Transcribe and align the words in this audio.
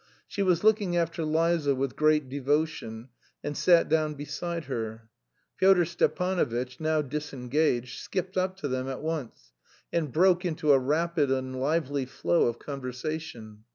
She 0.27 0.41
was 0.41 0.63
looking 0.63 0.97
after 0.97 1.23
Liza 1.23 1.75
with 1.75 1.95
great 1.95 2.27
devotion, 2.27 3.09
and 3.43 3.55
sat 3.55 3.87
down 3.87 4.15
beside 4.15 4.65
her. 4.65 5.09
Pyotr 5.59 5.85
Stepanovitch, 5.85 6.79
now 6.79 7.03
disengaged, 7.03 7.99
skipped 7.99 8.35
up 8.35 8.57
to 8.61 8.67
them 8.67 8.87
at 8.87 9.03
once, 9.03 9.51
and 9.93 10.11
broke 10.11 10.43
into 10.43 10.73
a 10.73 10.79
rapid 10.79 11.29
and 11.29 11.59
lively 11.61 12.07
flow 12.07 12.47
of 12.47 12.57
conversation. 12.57 13.63